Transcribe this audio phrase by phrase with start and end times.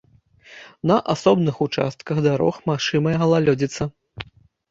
[0.91, 3.83] На асобных участках дарог магчымая галалёдзіца.